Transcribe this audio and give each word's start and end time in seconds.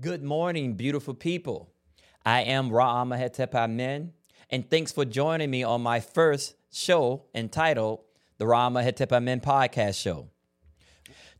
Good 0.00 0.22
morning, 0.22 0.74
beautiful 0.74 1.14
people. 1.14 1.72
I 2.24 2.42
am 2.42 2.70
Ra 2.70 3.04
Amahetep 3.04 3.52
Amen, 3.52 4.12
and 4.48 4.70
thanks 4.70 4.92
for 4.92 5.04
joining 5.04 5.50
me 5.50 5.64
on 5.64 5.80
my 5.80 5.98
first 5.98 6.54
show 6.70 7.24
entitled 7.34 8.00
the 8.36 8.46
Ra 8.46 8.68
Amahetep 8.70 9.10
Amen 9.10 9.40
Podcast 9.40 10.00
Show. 10.00 10.28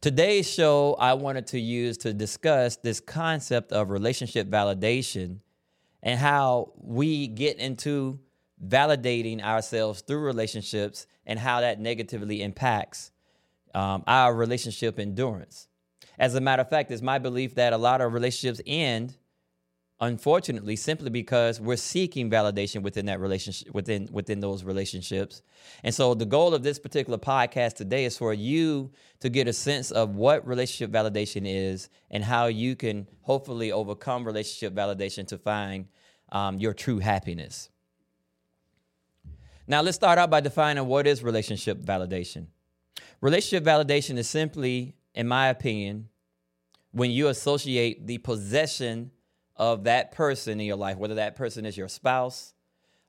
Today's 0.00 0.50
show, 0.50 0.96
I 0.98 1.12
wanted 1.14 1.46
to 1.48 1.60
use 1.60 1.98
to 1.98 2.12
discuss 2.12 2.74
this 2.74 2.98
concept 2.98 3.70
of 3.70 3.90
relationship 3.90 4.48
validation 4.48 5.38
and 6.02 6.18
how 6.18 6.72
we 6.78 7.28
get 7.28 7.58
into 7.58 8.18
validating 8.66 9.40
ourselves 9.40 10.00
through 10.00 10.20
relationships 10.20 11.06
and 11.26 11.38
how 11.38 11.60
that 11.60 11.78
negatively 11.78 12.42
impacts 12.42 13.12
um, 13.72 14.02
our 14.08 14.34
relationship 14.34 14.98
endurance. 14.98 15.67
As 16.18 16.34
a 16.34 16.40
matter 16.40 16.62
of 16.62 16.68
fact, 16.68 16.90
it's 16.90 17.02
my 17.02 17.18
belief 17.18 17.54
that 17.54 17.72
a 17.72 17.78
lot 17.78 18.00
of 18.00 18.12
relationships 18.12 18.60
end, 18.66 19.16
unfortunately, 20.00 20.74
simply 20.74 21.10
because 21.10 21.60
we're 21.60 21.76
seeking 21.76 22.28
validation 22.28 22.82
within 22.82 23.06
that 23.06 23.20
relationship, 23.20 23.72
within 23.72 24.08
within 24.10 24.40
those 24.40 24.64
relationships. 24.64 25.42
And 25.84 25.94
so, 25.94 26.14
the 26.14 26.26
goal 26.26 26.54
of 26.54 26.64
this 26.64 26.80
particular 26.80 27.18
podcast 27.18 27.74
today 27.74 28.04
is 28.04 28.18
for 28.18 28.34
you 28.34 28.90
to 29.20 29.28
get 29.28 29.46
a 29.46 29.52
sense 29.52 29.92
of 29.92 30.16
what 30.16 30.46
relationship 30.46 30.90
validation 30.90 31.42
is 31.44 31.88
and 32.10 32.24
how 32.24 32.46
you 32.46 32.74
can 32.74 33.06
hopefully 33.22 33.70
overcome 33.70 34.24
relationship 34.24 34.74
validation 34.74 35.26
to 35.28 35.38
find 35.38 35.86
um, 36.32 36.58
your 36.58 36.74
true 36.74 36.98
happiness. 36.98 37.70
Now, 39.68 39.82
let's 39.82 39.96
start 39.96 40.18
out 40.18 40.30
by 40.30 40.40
defining 40.40 40.86
what 40.86 41.06
is 41.06 41.22
relationship 41.22 41.78
validation. 41.82 42.46
Relationship 43.20 43.64
validation 43.64 44.16
is 44.16 44.28
simply 44.28 44.94
in 45.18 45.26
my 45.26 45.48
opinion, 45.48 46.08
when 46.92 47.10
you 47.10 47.26
associate 47.26 48.06
the 48.06 48.18
possession 48.18 49.10
of 49.56 49.82
that 49.82 50.12
person 50.12 50.60
in 50.60 50.66
your 50.66 50.76
life, 50.76 50.96
whether 50.96 51.16
that 51.16 51.34
person 51.34 51.66
is 51.66 51.76
your 51.76 51.88
spouse, 51.88 52.54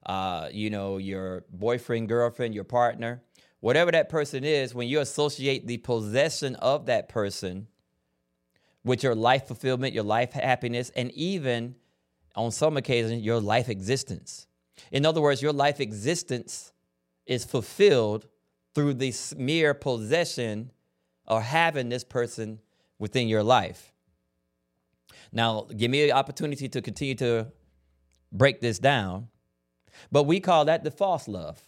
uh, 0.08 0.50
you 0.52 0.72
know, 0.72 0.98
your 0.98 1.46
boyfriend, 1.52 2.10
girlfriend, 2.10 2.56
your 2.56 2.64
partner, 2.64 3.22
whatever 3.60 3.92
that 3.92 4.10
person 4.10 4.44
is, 4.44 4.74
when 4.74 4.88
you 4.88 5.00
associate 5.00 5.68
the 5.68 5.78
possession 5.78 6.56
of 6.56 6.88
that 6.88 7.10
person 7.10 7.68
with 8.84 9.04
your 9.04 9.14
life 9.14 9.46
fulfillment, 9.46 9.94
your 9.94 10.04
life 10.04 10.32
happiness, 10.32 10.90
and 10.96 11.12
even 11.12 11.76
on 12.36 12.50
some 12.50 12.76
occasions, 12.76 13.22
your 13.22 13.40
life 13.40 13.70
existence. 13.70 14.48
In 14.92 15.06
other 15.06 15.22
words, 15.22 15.44
your 15.44 15.54
life 15.54 15.80
existence 15.80 16.72
is 17.28 17.46
fulfilled 17.46 18.26
through 18.74 18.96
the 18.96 19.14
mere 19.38 19.76
possession 19.76 20.72
or 21.30 21.42
having 21.42 21.90
this 21.90 22.04
person 22.04 22.60
within 22.98 23.28
your 23.28 23.44
life. 23.44 23.94
Now, 25.32 25.68
give 25.76 25.92
me 25.92 26.10
an 26.10 26.16
opportunity 26.16 26.68
to 26.70 26.82
continue 26.82 27.16
to 27.16 27.48
break 28.32 28.62
this 28.62 28.80
down, 28.80 29.28
but 30.12 30.24
we 30.24 30.40
call 30.40 30.66
that 30.66 30.84
the 30.84 30.92
false 30.92 31.28
love. 31.28 31.62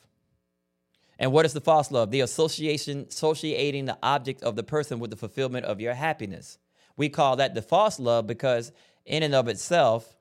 And 1.20 1.32
what 1.32 1.46
is 1.46 1.54
the 1.54 1.62
false 1.62 1.92
love? 1.92 2.10
The 2.10 2.22
association, 2.22 3.06
associating 3.08 3.86
the 3.86 3.98
object 4.02 4.42
of 4.42 4.56
the 4.56 4.64
person 4.64 5.00
with 5.00 5.12
the 5.12 5.18
fulfillment 5.18 5.66
of 5.66 5.80
your 5.80 5.94
happiness. 5.94 6.58
We 6.98 7.10
call 7.10 7.36
that 7.36 7.54
the 7.54 7.62
false 7.62 8.00
love 8.00 8.26
because, 8.26 8.72
in 9.06 9.22
and 9.22 9.36
of 9.36 9.48
itself, 9.48 10.16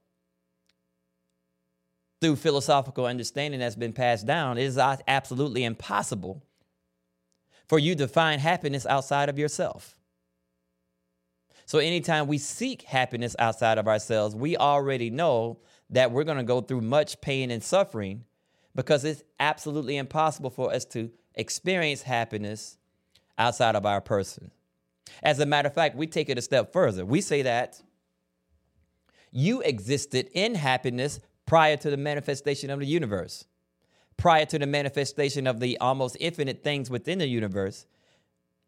through 2.20 2.36
philosophical 2.36 3.06
understanding 3.06 3.60
that's 3.60 3.76
been 3.76 3.94
passed 3.94 4.26
down, 4.26 4.58
it 4.58 4.64
is 4.64 4.76
absolutely 4.76 5.64
impossible 5.64 6.42
for 7.70 7.78
you 7.78 7.94
to 7.94 8.08
find 8.08 8.40
happiness 8.40 8.84
outside 8.84 9.28
of 9.28 9.38
yourself. 9.38 9.96
So, 11.66 11.78
anytime 11.78 12.26
we 12.26 12.36
seek 12.36 12.82
happiness 12.82 13.36
outside 13.38 13.78
of 13.78 13.86
ourselves, 13.86 14.34
we 14.34 14.56
already 14.56 15.08
know 15.08 15.60
that 15.88 16.10
we're 16.10 16.24
going 16.24 16.38
to 16.38 16.42
go 16.42 16.62
through 16.62 16.80
much 16.80 17.20
pain 17.20 17.48
and 17.52 17.62
suffering 17.62 18.24
because 18.74 19.04
it's 19.04 19.22
absolutely 19.38 19.98
impossible 19.98 20.50
for 20.50 20.72
us 20.74 20.84
to 20.86 21.12
experience 21.36 22.02
happiness 22.02 22.76
outside 23.38 23.76
of 23.76 23.86
our 23.86 24.00
person. 24.00 24.50
As 25.22 25.38
a 25.38 25.46
matter 25.46 25.68
of 25.68 25.74
fact, 25.74 25.94
we 25.94 26.08
take 26.08 26.28
it 26.28 26.38
a 26.38 26.42
step 26.42 26.72
further. 26.72 27.06
We 27.06 27.20
say 27.20 27.42
that 27.42 27.80
you 29.30 29.60
existed 29.60 30.28
in 30.32 30.56
happiness 30.56 31.20
prior 31.46 31.76
to 31.76 31.90
the 31.90 31.96
manifestation 31.96 32.68
of 32.70 32.80
the 32.80 32.86
universe 32.86 33.44
prior 34.20 34.44
to 34.44 34.58
the 34.58 34.66
manifestation 34.66 35.46
of 35.46 35.60
the 35.60 35.78
almost 35.78 36.16
infinite 36.20 36.62
things 36.62 36.90
within 36.90 37.18
the 37.18 37.26
universe, 37.26 37.86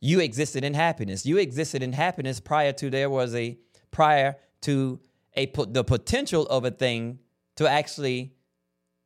you 0.00 0.18
existed 0.18 0.64
in 0.64 0.72
happiness. 0.74 1.26
You 1.26 1.36
existed 1.36 1.82
in 1.82 1.92
happiness 1.92 2.40
prior 2.40 2.72
to 2.72 2.90
there 2.90 3.10
was 3.10 3.34
a 3.34 3.58
prior 3.90 4.36
to 4.62 4.98
a 5.36 5.46
the 5.68 5.84
potential 5.84 6.46
of 6.46 6.64
a 6.64 6.70
thing 6.70 7.18
to 7.56 7.68
actually 7.68 8.32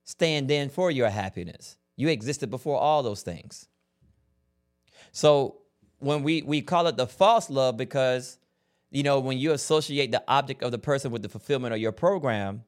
stand 0.04 0.50
in 0.50 0.70
for 0.70 0.90
your 0.90 1.10
happiness. 1.10 1.76
You 1.96 2.08
existed 2.08 2.48
before 2.48 2.78
all 2.78 3.02
those 3.02 3.22
things. 3.22 3.68
So 5.10 5.58
when 5.98 6.22
we 6.22 6.42
we 6.42 6.62
call 6.62 6.86
it 6.86 6.96
the 6.96 7.08
false 7.08 7.50
love 7.50 7.76
because 7.76 8.38
you 8.90 9.02
know 9.02 9.18
when 9.18 9.36
you 9.36 9.50
associate 9.52 10.12
the 10.12 10.22
object 10.28 10.62
of 10.62 10.70
the 10.70 10.78
person 10.78 11.10
with 11.10 11.22
the 11.22 11.28
fulfillment 11.28 11.74
of 11.74 11.80
your 11.80 11.92
program, 11.92 12.62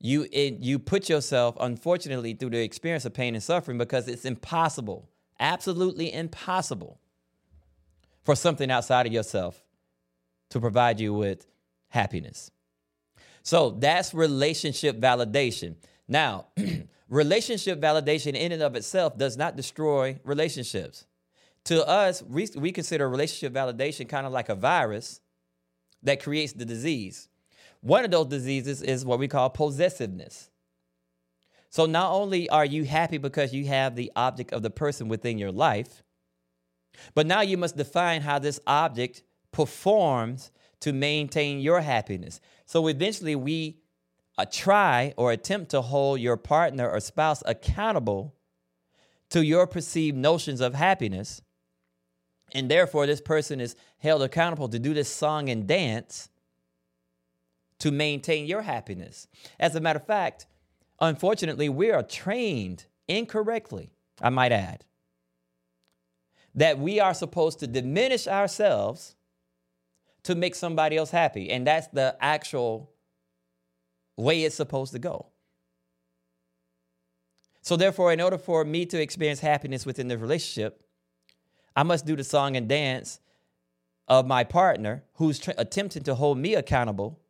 you 0.00 0.26
it, 0.30 0.58
you 0.60 0.78
put 0.78 1.08
yourself 1.08 1.56
unfortunately 1.58 2.34
through 2.34 2.50
the 2.50 2.62
experience 2.62 3.04
of 3.04 3.14
pain 3.14 3.34
and 3.34 3.42
suffering 3.42 3.78
because 3.78 4.08
it's 4.08 4.24
impossible 4.24 5.08
absolutely 5.40 6.12
impossible 6.12 7.00
for 8.24 8.34
something 8.34 8.70
outside 8.70 9.06
of 9.06 9.12
yourself 9.12 9.62
to 10.50 10.60
provide 10.60 11.00
you 11.00 11.12
with 11.12 11.46
happiness. 11.88 12.50
So 13.42 13.70
that's 13.70 14.14
relationship 14.14 15.00
validation. 15.00 15.76
Now 16.08 16.46
relationship 17.08 17.80
validation 17.80 18.34
in 18.34 18.52
and 18.52 18.62
of 18.62 18.74
itself 18.74 19.16
does 19.16 19.36
not 19.36 19.56
destroy 19.56 20.18
relationships. 20.24 21.06
To 21.64 21.86
us 21.86 22.22
we, 22.22 22.48
we 22.56 22.72
consider 22.72 23.08
relationship 23.08 23.52
validation 23.52 24.08
kind 24.08 24.26
of 24.26 24.32
like 24.32 24.48
a 24.48 24.54
virus 24.54 25.20
that 26.02 26.22
creates 26.22 26.52
the 26.52 26.64
disease 26.64 27.28
one 27.80 28.04
of 28.04 28.10
those 28.10 28.26
diseases 28.26 28.82
is 28.82 29.04
what 29.04 29.18
we 29.18 29.28
call 29.28 29.50
possessiveness. 29.50 30.50
So 31.70 31.86
not 31.86 32.12
only 32.12 32.48
are 32.48 32.64
you 32.64 32.84
happy 32.84 33.18
because 33.18 33.52
you 33.52 33.66
have 33.66 33.96
the 33.96 34.10
object 34.16 34.52
of 34.52 34.62
the 34.62 34.70
person 34.70 35.08
within 35.08 35.38
your 35.38 35.52
life, 35.52 36.02
but 37.14 37.26
now 37.26 37.42
you 37.42 37.58
must 37.58 37.76
define 37.76 38.22
how 38.22 38.38
this 38.38 38.60
object 38.66 39.22
performs 39.52 40.50
to 40.80 40.92
maintain 40.92 41.60
your 41.60 41.80
happiness. 41.80 42.40
So 42.64 42.86
eventually 42.88 43.36
we 43.36 43.78
uh, 44.38 44.46
try 44.50 45.14
or 45.16 45.32
attempt 45.32 45.70
to 45.70 45.82
hold 45.82 46.20
your 46.20 46.36
partner 46.36 46.88
or 46.88 47.00
spouse 47.00 47.42
accountable 47.46 48.34
to 49.30 49.44
your 49.44 49.66
perceived 49.66 50.16
notions 50.16 50.60
of 50.60 50.74
happiness. 50.74 51.42
And 52.52 52.70
therefore, 52.70 53.06
this 53.06 53.20
person 53.20 53.60
is 53.60 53.74
held 53.98 54.22
accountable 54.22 54.68
to 54.68 54.78
do 54.78 54.94
this 54.94 55.08
song 55.08 55.48
and 55.48 55.66
dance 55.66 56.28
to 57.78 57.90
maintain 57.90 58.46
your 58.46 58.62
happiness. 58.62 59.28
As 59.58 59.74
a 59.74 59.80
matter 59.80 59.98
of 59.98 60.06
fact, 60.06 60.46
unfortunately, 61.00 61.68
we 61.68 61.90
are 61.90 62.02
trained 62.02 62.86
incorrectly, 63.08 63.92
I 64.20 64.30
might 64.30 64.52
add, 64.52 64.84
that 66.54 66.78
we 66.78 67.00
are 67.00 67.14
supposed 67.14 67.58
to 67.60 67.66
diminish 67.66 68.26
ourselves 68.26 69.14
to 70.22 70.34
make 70.34 70.54
somebody 70.54 70.96
else 70.96 71.10
happy. 71.10 71.50
And 71.50 71.66
that's 71.66 71.86
the 71.88 72.16
actual 72.20 72.90
way 74.16 74.42
it's 74.42 74.56
supposed 74.56 74.92
to 74.92 74.98
go. 74.98 75.26
So, 77.60 77.76
therefore, 77.76 78.12
in 78.12 78.20
order 78.20 78.38
for 78.38 78.64
me 78.64 78.86
to 78.86 79.00
experience 79.00 79.40
happiness 79.40 79.84
within 79.84 80.08
the 80.08 80.16
relationship, 80.16 80.82
I 81.74 81.82
must 81.82 82.06
do 82.06 82.16
the 82.16 82.24
song 82.24 82.56
and 82.56 82.68
dance 82.68 83.20
of 84.08 84.26
my 84.26 84.44
partner 84.44 85.04
who's 85.14 85.38
tra- 85.38 85.54
attempting 85.58 86.04
to 86.04 86.14
hold 86.14 86.38
me 86.38 86.54
accountable 86.54 87.20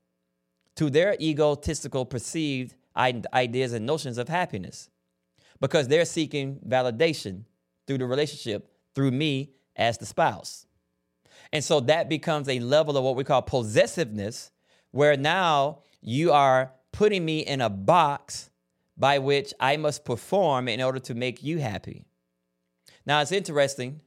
to 0.77 0.91
their 0.91 1.17
egotistical 1.21 2.05
perceived 2.05 2.75
ideas 2.97 3.73
and 3.73 3.85
notions 3.85 4.19
of 4.19 4.29
happiness 4.29 4.89
because 5.61 5.89
they're 5.89 6.05
seeking 6.05 6.61
validation 6.67 7.45
through 7.87 7.99
the 7.99 8.07
relationship 8.07 8.71
through 8.95 9.11
me 9.11 9.53
as 9.77 9.99
the 9.99 10.07
spouse. 10.07 10.67
And 11.53 11.63
so 11.63 11.81
that 11.81 12.09
becomes 12.09 12.49
a 12.49 12.59
level 12.61 12.97
of 12.97 13.05
what 13.05 13.17
we 13.17 13.25
call 13.25 13.43
possessiveness, 13.43 14.51
where 14.91 15.17
now 15.17 15.81
you 16.01 16.33
are 16.33 16.73
putting 16.93 17.25
me 17.25 17.41
in 17.41 17.61
a 17.61 17.71
box 17.71 18.51
by 18.97 19.19
which 19.19 19.53
I 19.61 19.77
must 19.77 20.05
perform 20.05 20.69
in 20.69 20.81
order 20.83 20.99
to 21.01 21.15
make 21.15 21.43
you 21.43 21.59
happy. 21.59 22.07
Now 23.05 23.21
it's 23.21 23.33
interesting 23.33 24.01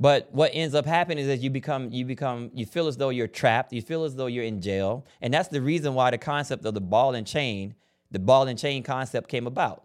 but 0.00 0.28
what 0.32 0.52
ends 0.54 0.74
up 0.74 0.86
happening 0.86 1.18
is 1.18 1.26
that 1.26 1.40
you 1.40 1.50
become, 1.50 1.90
you 1.90 2.04
become, 2.04 2.50
you 2.54 2.66
feel 2.66 2.86
as 2.86 2.96
though 2.96 3.08
you're 3.08 3.26
trapped. 3.26 3.72
You 3.72 3.82
feel 3.82 4.04
as 4.04 4.14
though 4.14 4.26
you're 4.26 4.44
in 4.44 4.60
jail, 4.60 5.04
and 5.20 5.34
that's 5.34 5.48
the 5.48 5.60
reason 5.60 5.94
why 5.94 6.10
the 6.10 6.18
concept 6.18 6.64
of 6.64 6.74
the 6.74 6.80
ball 6.80 7.14
and 7.14 7.26
chain, 7.26 7.74
the 8.10 8.20
ball 8.20 8.46
and 8.46 8.58
chain 8.58 8.82
concept 8.82 9.28
came 9.28 9.46
about. 9.46 9.84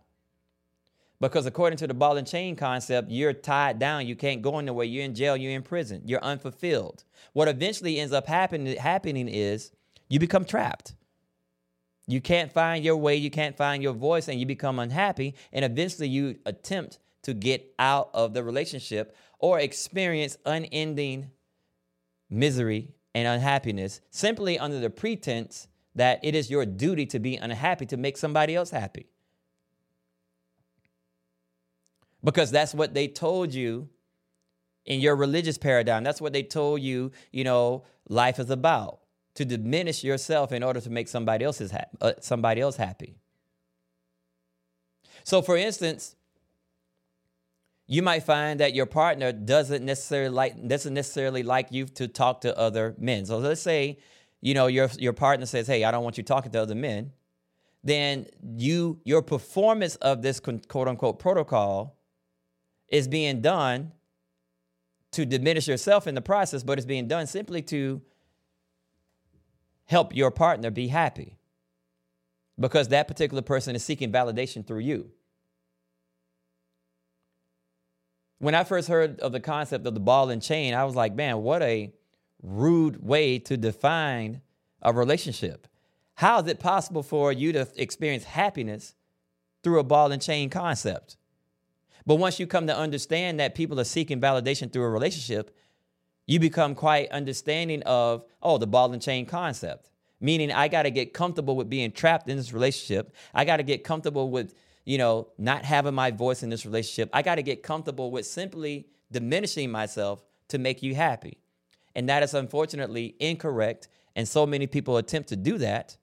Because 1.19 1.45
according 1.45 1.77
to 1.77 1.87
the 1.87 1.93
ball 1.93 2.17
and 2.17 2.27
chain 2.27 2.55
concept, 2.55 3.09
you're 3.09 3.33
tied 3.33 3.79
down. 3.79 4.05
You 4.05 4.15
can't 4.15 4.41
go 4.41 4.59
anywhere. 4.59 4.85
You're 4.85 5.05
in 5.05 5.15
jail. 5.15 5.37
You're 5.37 5.53
in 5.53 5.61
prison. 5.63 6.01
You're 6.05 6.23
unfulfilled. 6.23 7.05
What 7.31 7.47
eventually 7.47 7.97
ends 7.99 8.11
up 8.11 8.27
happen, 8.27 8.65
happening 8.65 9.29
is 9.29 9.71
you 10.09 10.19
become 10.19 10.43
trapped. 10.43 10.95
You 12.07 12.19
can't 12.19 12.51
find 12.51 12.83
your 12.83 12.97
way. 12.97 13.15
You 13.15 13.31
can't 13.31 13.55
find 13.55 13.81
your 13.81 13.93
voice, 13.93 14.27
and 14.27 14.37
you 14.37 14.45
become 14.45 14.79
unhappy. 14.79 15.35
And 15.53 15.63
eventually, 15.63 16.09
you 16.09 16.39
attempt 16.45 16.99
to 17.23 17.33
get 17.33 17.73
out 17.79 18.09
of 18.13 18.33
the 18.33 18.43
relationship 18.43 19.15
or 19.39 19.59
experience 19.59 20.37
unending 20.45 21.31
misery 22.29 22.93
and 23.15 23.27
unhappiness 23.27 24.01
simply 24.09 24.57
under 24.57 24.79
the 24.79 24.89
pretense 24.89 25.67
that 25.95 26.19
it 26.23 26.35
is 26.35 26.49
your 26.49 26.65
duty 26.65 27.05
to 27.05 27.19
be 27.19 27.35
unhappy 27.35 27.85
to 27.85 27.97
make 27.97 28.17
somebody 28.17 28.55
else 28.55 28.71
happy. 28.71 29.07
Because 32.23 32.51
that's 32.51 32.73
what 32.73 32.93
they 32.93 33.07
told 33.07 33.53
you 33.53 33.89
in 34.85 34.99
your 34.99 35.15
religious 35.15 35.57
paradigm. 35.57 36.03
That's 36.03 36.21
what 36.21 36.33
they 36.33 36.43
told 36.43 36.81
you, 36.81 37.11
you 37.31 37.43
know, 37.43 37.83
life 38.09 38.39
is 38.39 38.49
about 38.49 38.99
to 39.35 39.45
diminish 39.45 40.03
yourself 40.03 40.51
in 40.51 40.63
order 40.63 40.79
to 40.81 40.89
make 40.89 41.07
somebody 41.07 41.43
else's 41.43 41.71
ha- 41.71 41.85
uh, 42.01 42.13
somebody 42.21 42.61
else 42.61 42.75
happy. 42.75 43.15
So 45.23 45.41
for 45.41 45.57
instance, 45.57 46.15
you 47.87 48.01
might 48.01 48.23
find 48.23 48.59
that 48.59 48.73
your 48.73 48.85
partner 48.85 49.31
doesn't 49.31 49.83
necessarily 49.83 50.33
like 50.33 50.67
doesn't 50.67 50.93
necessarily 50.93 51.43
like 51.43 51.67
you 51.71 51.85
to 51.85 52.07
talk 52.07 52.41
to 52.41 52.57
other 52.57 52.95
men. 52.97 53.25
So 53.25 53.37
let's 53.37 53.61
say, 53.61 53.99
you 54.41 54.53
know, 54.53 54.67
your 54.67 54.89
your 54.97 55.13
partner 55.13 55.45
says, 55.45 55.67
"Hey, 55.67 55.83
I 55.83 55.91
don't 55.91 56.03
want 56.03 56.17
you 56.17 56.23
talking 56.23 56.51
to 56.51 56.61
other 56.61 56.75
men." 56.75 57.11
Then 57.83 58.27
you 58.55 59.01
your 59.03 59.21
performance 59.21 59.95
of 59.97 60.21
this 60.21 60.39
quote 60.39 60.87
unquote 60.87 61.19
protocol 61.19 61.97
is 62.87 63.07
being 63.07 63.41
done 63.41 63.91
to 65.11 65.25
diminish 65.25 65.67
yourself 65.67 66.07
in 66.07 66.15
the 66.15 66.21
process, 66.21 66.63
but 66.63 66.77
it's 66.77 66.85
being 66.85 67.07
done 67.07 67.27
simply 67.27 67.61
to 67.61 68.01
help 69.85 70.15
your 70.15 70.31
partner 70.31 70.71
be 70.71 70.87
happy 70.87 71.37
because 72.59 72.87
that 72.87 73.07
particular 73.07 73.41
person 73.41 73.75
is 73.75 73.83
seeking 73.83 74.11
validation 74.11 74.65
through 74.65 74.79
you. 74.79 75.11
When 78.43 78.55
I 78.55 78.65
first 78.65 78.89
heard 78.89 79.21
of 79.21 79.31
the 79.31 79.39
concept 79.39 79.87
of 79.87 79.93
the 79.93 80.01
ball 80.01 80.29
and 80.29 80.41
chain, 80.41 80.73
I 80.73 80.83
was 80.83 80.95
like, 80.95 81.15
man, 81.15 81.43
what 81.43 81.61
a 81.61 81.93
rude 82.41 83.01
way 83.01 83.39
to 83.39 83.55
define 83.55 84.41
a 84.81 84.91
relationship. 84.91 85.65
How 86.15 86.41
is 86.41 86.47
it 86.47 86.59
possible 86.59 87.03
for 87.03 87.31
you 87.31 87.53
to 87.53 87.65
experience 87.77 88.25
happiness 88.25 88.95
through 89.63 89.79
a 89.79 89.83
ball 89.85 90.11
and 90.11 90.21
chain 90.21 90.49
concept? 90.49 91.15
But 92.05 92.15
once 92.15 92.37
you 92.37 92.45
come 92.45 92.67
to 92.67 92.75
understand 92.75 93.39
that 93.39 93.55
people 93.55 93.79
are 93.79 93.85
seeking 93.85 94.19
validation 94.19 94.73
through 94.73 94.83
a 94.83 94.89
relationship, 94.89 95.55
you 96.27 96.37
become 96.37 96.75
quite 96.75 97.09
understanding 97.11 97.81
of, 97.83 98.25
oh, 98.41 98.57
the 98.57 98.67
ball 98.67 98.91
and 98.91 99.01
chain 99.01 99.25
concept. 99.25 99.89
Meaning, 100.19 100.51
I 100.51 100.67
got 100.67 100.83
to 100.83 100.91
get 100.91 101.13
comfortable 101.13 101.55
with 101.55 101.69
being 101.69 101.93
trapped 101.93 102.27
in 102.27 102.35
this 102.35 102.51
relationship. 102.51 103.15
I 103.33 103.45
got 103.45 103.57
to 103.57 103.63
get 103.63 103.85
comfortable 103.85 104.29
with 104.29 104.53
you 104.85 104.97
know, 104.97 105.29
not 105.37 105.65
having 105.65 105.93
my 105.93 106.11
voice 106.11 106.43
in 106.43 106.49
this 106.49 106.65
relationship. 106.65 107.09
I 107.13 107.21
got 107.21 107.35
to 107.35 107.43
get 107.43 107.63
comfortable 107.63 108.11
with 108.11 108.25
simply 108.25 108.87
diminishing 109.11 109.71
myself 109.71 110.23
to 110.49 110.57
make 110.57 110.83
you 110.83 110.95
happy. 110.95 111.37
And 111.95 112.09
that 112.09 112.23
is 112.23 112.33
unfortunately 112.33 113.15
incorrect. 113.19 113.87
And 114.15 114.27
so 114.27 114.45
many 114.45 114.67
people 114.67 114.97
attempt 114.97 115.29
to 115.29 115.35
do 115.35 115.57
that 115.59 115.97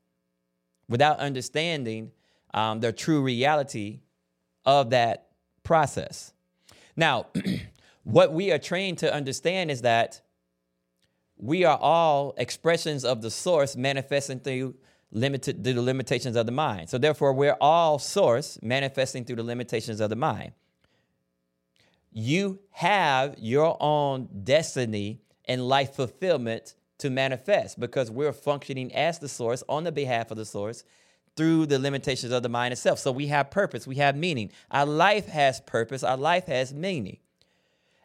without 0.88 1.19
understanding 1.19 2.12
um, 2.55 2.81
the 2.81 2.93
true 2.93 3.23
reality 3.23 4.00
of 4.65 4.91
that 4.91 5.29
process. 5.62 6.32
Now, 6.97 7.27
what 8.05 8.32
we 8.32 8.50
are 8.50 8.59
trained 8.59 8.99
to 8.99 9.12
understand 9.12 9.71
is 9.71 9.82
that 9.82 10.21
we 11.37 11.65
are 11.65 11.79
all 11.79 12.35
expressions 12.37 13.05
of 13.05 13.23
the 13.23 13.31
source 13.31 13.77
manifesting 13.77 14.41
through 14.41 14.75
limited 15.12 15.65
through 15.65 15.75
the 15.75 15.83
limitations 15.83 16.37
of 16.37 16.47
the 16.47 16.53
mind. 16.53 16.89
So 16.89 16.99
therefore, 16.99 17.33
we're 17.33 17.57
all 17.61 17.99
source 17.99 18.59
manifesting 18.62 19.25
through 19.25 19.37
the 19.37 19.43
limitations 19.43 20.01
of 20.01 20.11
the 20.11 20.17
mind. 20.17 20.53
You 22.12 22.61
have 22.73 23.37
your 23.39 23.77
own 23.81 24.29
destiny 24.45 25.21
and 25.47 25.67
life 25.67 25.95
fulfillment 25.95 26.75
to 26.99 27.11
manifest 27.11 27.81
because 27.81 28.11
we're 28.11 28.33
functioning 28.33 28.95
as 28.95 29.19
the 29.19 29.29
source 29.29 29.62
on 29.69 29.85
the 29.85 29.93
behalf 29.93 30.31
of 30.31 30.37
the 30.37 30.45
source 30.45 30.85
through 31.37 31.67
the 31.67 31.79
limitations 31.79 32.33
of 32.33 32.43
the 32.43 32.49
mind 32.49 32.73
itself. 32.73 32.99
So 32.99 33.13
we 33.13 33.29
have 33.29 33.51
purpose, 33.51 33.87
we 33.87 33.97
have 33.97 34.17
meaning. 34.17 34.53
Our 34.71 34.87
life 34.87 35.27
has 35.29 35.61
purpose, 35.61 36.03
our 36.03 36.17
life 36.17 36.47
has 36.47 36.75
meaning 36.75 37.19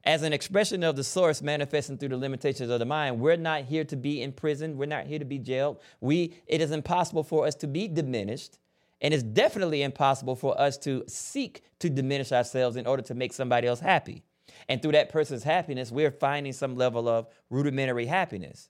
as 0.06 0.22
an 0.22 0.34
expression 0.34 0.84
of 0.84 0.96
the 0.96 1.04
source 1.04 1.42
manifesting 1.42 1.98
through 1.98 2.10
the 2.10 2.18
limitations 2.18 2.70
of 2.70 2.80
the 2.80 2.86
mind 2.86 3.20
we're 3.20 3.36
not 3.36 3.64
here 3.64 3.84
to 3.86 3.96
be 3.96 4.22
in 4.22 4.32
prison. 4.32 4.78
We're 4.78 4.86
not 4.86 5.08
here 5.08 5.20
to 5.20 5.26
be 5.26 5.40
jailed. 5.40 5.80
We 6.00 6.36
it 6.48 6.62
is 6.62 6.72
impossible 6.72 7.24
for 7.24 7.46
us 7.48 7.56
to 7.56 7.68
be 7.68 7.88
diminished 7.88 8.60
and 9.02 9.14
it's 9.14 9.24
definitely 9.24 9.82
impossible 9.82 10.36
for 10.36 10.60
us 10.60 10.78
to 10.80 11.04
seek 11.08 11.64
to 11.80 11.90
diminish 11.90 12.32
ourselves 12.32 12.76
in 12.76 12.88
order 12.88 13.04
to 13.04 13.14
make 13.16 13.34
somebody 13.34 13.68
else 13.68 13.80
happy. 13.80 14.24
And 14.70 14.82
through 14.82 14.94
that 14.94 15.10
person's 15.10 15.44
happiness 15.44 15.92
we're 15.92 16.12
finding 16.12 16.54
some 16.54 16.76
level 16.76 17.10
of 17.10 17.28
rudimentary 17.50 18.06
happiness. 18.06 18.70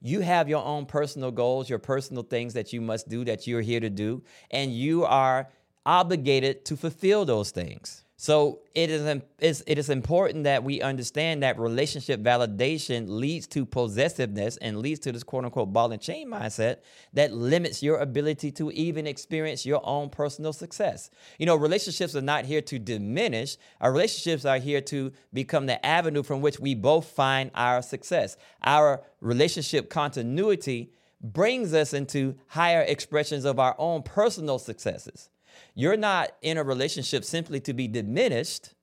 You 0.00 0.20
have 0.20 0.48
your 0.48 0.64
own 0.64 0.86
personal 0.86 1.32
goals 1.32 1.68
your 1.68 1.80
personal 1.80 2.22
things 2.22 2.54
that 2.54 2.72
you 2.72 2.80
must 2.80 3.08
do 3.08 3.24
that 3.24 3.46
you're 3.48 3.60
here 3.60 3.80
to 3.80 3.90
do 3.90 4.22
and 4.50 4.72
you 4.72 5.04
are 5.04 5.48
obligated 5.84 6.64
to 6.64 6.76
fulfill 6.76 7.24
those 7.24 7.50
things 7.50 8.02
so 8.22 8.60
it 8.76 8.88
is, 8.88 9.64
it 9.66 9.78
is 9.78 9.90
important 9.90 10.44
that 10.44 10.62
we 10.62 10.80
understand 10.80 11.42
that 11.42 11.58
relationship 11.58 12.20
validation 12.22 13.06
leads 13.08 13.48
to 13.48 13.66
possessiveness 13.66 14.56
and 14.58 14.78
leads 14.78 15.00
to 15.00 15.10
this 15.10 15.24
quote 15.24 15.44
unquote 15.44 15.72
ball 15.72 15.90
and 15.90 16.00
chain 16.00 16.30
mindset 16.30 16.76
that 17.14 17.32
limits 17.32 17.82
your 17.82 17.98
ability 17.98 18.52
to 18.52 18.70
even 18.70 19.08
experience 19.08 19.66
your 19.66 19.80
own 19.82 20.08
personal 20.08 20.52
success. 20.52 21.10
You 21.40 21.46
know, 21.46 21.56
relationships 21.56 22.14
are 22.14 22.22
not 22.22 22.44
here 22.44 22.62
to 22.62 22.78
diminish, 22.78 23.56
our 23.80 23.90
relationships 23.90 24.44
are 24.44 24.58
here 24.58 24.82
to 24.82 25.10
become 25.32 25.66
the 25.66 25.84
avenue 25.84 26.22
from 26.22 26.42
which 26.42 26.60
we 26.60 26.76
both 26.76 27.06
find 27.06 27.50
our 27.56 27.82
success. 27.82 28.36
Our 28.62 29.02
relationship 29.20 29.90
continuity 29.90 30.92
brings 31.20 31.74
us 31.74 31.92
into 31.92 32.36
higher 32.46 32.82
expressions 32.82 33.44
of 33.44 33.58
our 33.58 33.74
own 33.78 34.04
personal 34.04 34.60
successes. 34.60 35.28
You're 35.74 35.96
not 35.96 36.30
in 36.42 36.58
a 36.58 36.62
relationship 36.62 37.24
simply 37.24 37.60
to 37.60 37.72
be 37.72 37.88
diminished 37.88 38.74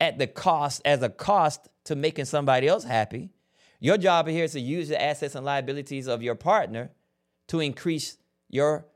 at 0.00 0.18
the 0.18 0.26
cost, 0.26 0.82
as 0.84 1.02
a 1.02 1.08
cost 1.08 1.68
to 1.84 1.94
making 1.94 2.24
somebody 2.24 2.66
else 2.66 2.84
happy. 2.84 3.30
Your 3.78 3.98
job 3.98 4.28
here 4.28 4.44
is 4.44 4.52
to 4.52 4.60
use 4.60 4.88
the 4.88 5.00
assets 5.00 5.34
and 5.34 5.44
liabilities 5.44 6.06
of 6.06 6.22
your 6.22 6.34
partner 6.34 6.90
to 7.48 7.60
increase 7.60 8.16
your 8.48 8.86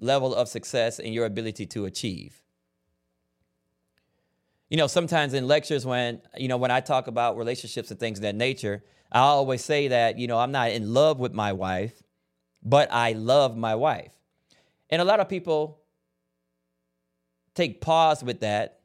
level 0.00 0.34
of 0.34 0.48
success 0.48 0.98
and 0.98 1.12
your 1.12 1.26
ability 1.26 1.66
to 1.66 1.84
achieve. 1.84 2.42
You 4.68 4.76
know, 4.76 4.88
sometimes 4.88 5.32
in 5.32 5.46
lectures 5.46 5.86
when, 5.86 6.20
you 6.36 6.48
know, 6.48 6.56
when 6.56 6.70
I 6.70 6.80
talk 6.80 7.06
about 7.06 7.36
relationships 7.36 7.90
and 7.90 8.00
things 8.00 8.18
of 8.18 8.22
that 8.22 8.34
nature, 8.34 8.82
I 9.12 9.20
always 9.20 9.64
say 9.64 9.88
that, 9.88 10.18
you 10.18 10.26
know, 10.26 10.38
I'm 10.38 10.50
not 10.50 10.70
in 10.70 10.92
love 10.92 11.20
with 11.20 11.32
my 11.32 11.52
wife, 11.52 12.02
but 12.62 12.92
I 12.92 13.12
love 13.12 13.56
my 13.56 13.76
wife. 13.76 14.15
And 14.90 15.02
a 15.02 15.04
lot 15.04 15.20
of 15.20 15.28
people 15.28 15.80
take 17.54 17.80
pause 17.80 18.22
with 18.22 18.40
that 18.40 18.80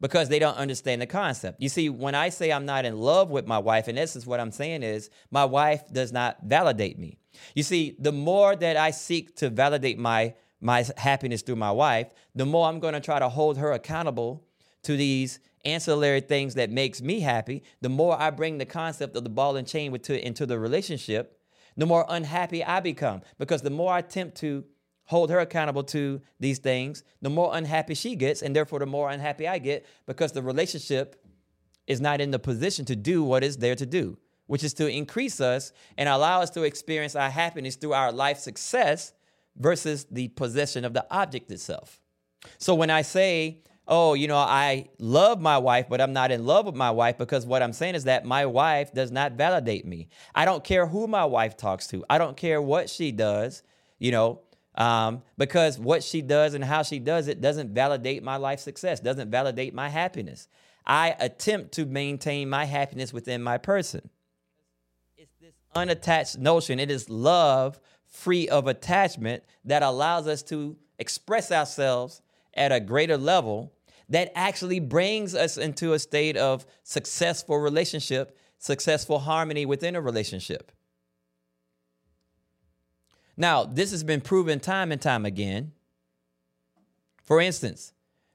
because 0.00 0.28
they 0.28 0.38
don't 0.38 0.56
understand 0.56 1.02
the 1.02 1.06
concept. 1.06 1.60
You 1.60 1.68
see, 1.68 1.88
when 1.88 2.14
I 2.14 2.28
say 2.28 2.52
I'm 2.52 2.66
not 2.66 2.84
in 2.84 2.98
love 2.98 3.30
with 3.30 3.46
my 3.46 3.58
wife, 3.58 3.88
in 3.88 3.98
essence, 3.98 4.26
what 4.26 4.40
I'm 4.40 4.52
saying 4.52 4.82
is 4.82 5.10
my 5.30 5.44
wife 5.44 5.82
does 5.92 6.12
not 6.12 6.38
validate 6.44 6.98
me. 6.98 7.18
You 7.54 7.62
see, 7.62 7.96
the 7.98 8.12
more 8.12 8.54
that 8.56 8.76
I 8.76 8.90
seek 8.90 9.36
to 9.36 9.50
validate 9.50 9.98
my 9.98 10.34
my 10.60 10.84
happiness 10.96 11.42
through 11.42 11.54
my 11.54 11.70
wife, 11.70 12.08
the 12.34 12.44
more 12.44 12.68
I'm 12.68 12.80
going 12.80 12.94
to 12.94 13.00
try 13.00 13.20
to 13.20 13.28
hold 13.28 13.58
her 13.58 13.70
accountable 13.70 14.44
to 14.82 14.96
these 14.96 15.38
ancillary 15.64 16.20
things 16.20 16.54
that 16.54 16.70
makes 16.70 17.00
me 17.00 17.20
happy. 17.20 17.62
The 17.80 17.88
more 17.88 18.20
I 18.20 18.30
bring 18.30 18.58
the 18.58 18.64
concept 18.64 19.16
of 19.16 19.22
the 19.22 19.30
ball 19.30 19.56
and 19.56 19.68
chain 19.68 19.94
into, 19.94 20.26
into 20.26 20.46
the 20.46 20.58
relationship, 20.58 21.40
the 21.76 21.86
more 21.86 22.04
unhappy 22.08 22.64
I 22.64 22.80
become 22.80 23.22
because 23.38 23.62
the 23.62 23.70
more 23.70 23.92
I 23.92 24.00
attempt 24.00 24.36
to 24.38 24.64
hold 25.08 25.30
her 25.30 25.38
accountable 25.40 25.82
to 25.82 26.20
these 26.38 26.58
things, 26.58 27.02
the 27.22 27.30
more 27.30 27.50
unhappy 27.54 27.94
she 27.94 28.14
gets, 28.14 28.42
and 28.42 28.54
therefore 28.54 28.78
the 28.78 28.86
more 28.86 29.08
unhappy 29.08 29.48
I 29.48 29.58
get 29.58 29.86
because 30.06 30.32
the 30.32 30.42
relationship 30.42 31.24
is 31.86 31.98
not 31.98 32.20
in 32.20 32.30
the 32.30 32.38
position 32.38 32.84
to 32.84 32.94
do 32.94 33.24
what 33.24 33.42
is 33.42 33.56
there 33.56 33.74
to 33.74 33.86
do, 33.86 34.18
which 34.48 34.62
is 34.62 34.74
to 34.74 34.86
increase 34.86 35.40
us 35.40 35.72
and 35.96 36.10
allow 36.10 36.42
us 36.42 36.50
to 36.50 36.62
experience 36.62 37.16
our 37.16 37.30
happiness 37.30 37.76
through 37.76 37.94
our 37.94 38.12
life 38.12 38.38
success 38.38 39.14
versus 39.56 40.04
the 40.10 40.28
possession 40.28 40.84
of 40.84 40.92
the 40.92 41.06
object 41.10 41.50
itself. 41.50 41.98
So 42.58 42.74
when 42.74 42.90
I 42.90 43.00
say, 43.00 43.62
oh, 43.86 44.12
you 44.12 44.28
know, 44.28 44.36
I 44.36 44.90
love 44.98 45.40
my 45.40 45.56
wife, 45.56 45.86
but 45.88 46.02
I'm 46.02 46.12
not 46.12 46.30
in 46.30 46.44
love 46.44 46.66
with 46.66 46.74
my 46.74 46.90
wife 46.90 47.16
because 47.16 47.46
what 47.46 47.62
I'm 47.62 47.72
saying 47.72 47.94
is 47.94 48.04
that 48.04 48.26
my 48.26 48.44
wife 48.44 48.92
does 48.92 49.10
not 49.10 49.32
validate 49.32 49.86
me. 49.86 50.08
I 50.34 50.44
don't 50.44 50.62
care 50.62 50.86
who 50.86 51.06
my 51.06 51.24
wife 51.24 51.56
talks 51.56 51.86
to, 51.88 52.04
I 52.10 52.18
don't 52.18 52.36
care 52.36 52.60
what 52.60 52.90
she 52.90 53.10
does, 53.10 53.62
you 53.98 54.12
know, 54.12 54.42
Um, 54.78 55.22
because 55.36 55.76
what 55.76 56.04
she 56.04 56.22
does 56.22 56.54
and 56.54 56.64
how 56.64 56.84
she 56.84 57.00
does 57.00 57.26
it 57.26 57.40
doesn't 57.40 57.74
validate 57.74 58.22
my 58.22 58.36
life 58.36 58.60
success, 58.60 59.00
doesn't 59.00 59.28
validate 59.28 59.74
my 59.74 59.88
happiness. 59.88 60.46
I 60.86 61.16
attempt 61.18 61.72
to 61.72 61.84
maintain 61.84 62.48
my 62.48 62.64
happiness 62.64 63.12
within 63.12 63.42
my 63.42 63.58
person. 63.58 64.08
It's 65.16 65.34
this 65.40 65.54
unattached 65.74 66.38
notion, 66.38 66.78
it 66.78 66.92
is 66.92 67.10
love 67.10 67.80
free 68.06 68.48
of 68.48 68.68
attachment 68.68 69.42
that 69.64 69.82
allows 69.82 70.28
us 70.28 70.42
to 70.44 70.76
express 70.98 71.50
ourselves 71.50 72.22
at 72.54 72.70
a 72.70 72.80
greater 72.80 73.16
level 73.16 73.72
that 74.08 74.30
actually 74.34 74.80
brings 74.80 75.34
us 75.34 75.58
into 75.58 75.92
a 75.92 75.98
state 75.98 76.36
of 76.36 76.64
successful 76.84 77.58
relationship, 77.58 78.38
successful 78.58 79.18
harmony 79.18 79.66
within 79.66 79.96
a 79.96 80.00
relationship. 80.00 80.72
Now, 83.38 83.64
this 83.64 83.92
has 83.92 84.02
been 84.02 84.20
proven 84.20 84.58
time 84.58 84.90
and 84.90 85.00
time 85.00 85.24
again. 85.24 85.70
For 87.22 87.40
instance, 87.40 87.92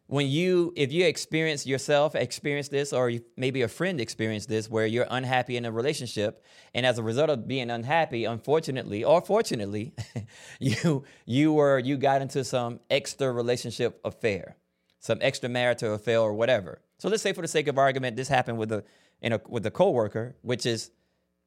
when 0.07 0.27
you 0.27 0.71
if 0.77 0.93
you 0.93 1.05
experience 1.05 1.65
yourself 1.65 2.15
experience 2.15 2.69
this 2.69 2.93
or 2.93 3.11
maybe 3.35 3.63
a 3.63 3.67
friend 3.67 3.99
experienced 3.99 4.47
this 4.47 4.69
where 4.69 4.85
you're 4.85 5.07
unhappy 5.09 5.57
in 5.57 5.65
a 5.65 5.71
relationship 5.71 6.45
and 6.73 6.85
as 6.85 6.97
a 6.97 7.03
result 7.03 7.29
of 7.29 7.47
being 7.47 7.71
unhappy 7.71 8.25
unfortunately 8.25 9.03
or 9.03 9.21
fortunately 9.21 9.93
you 10.59 11.03
you 11.25 11.53
were 11.53 11.79
you 11.79 11.97
got 11.97 12.21
into 12.21 12.43
some 12.43 12.79
extra 12.89 13.31
relationship 13.31 13.99
affair 14.03 14.57
some 14.99 15.19
extramarital 15.19 15.95
affair 15.95 16.19
or 16.19 16.33
whatever 16.33 16.79
so 16.97 17.07
let's 17.07 17.23
say 17.23 17.31
for 17.31 17.41
the 17.41 17.47
sake 17.47 17.67
of 17.69 17.77
argument 17.77 18.17
this 18.17 18.27
happened 18.27 18.57
with 18.57 18.71
a 18.73 18.83
in 19.21 19.31
a 19.31 19.41
with 19.47 19.65
a 19.65 19.71
coworker 19.71 20.35
which 20.41 20.65
is 20.65 20.91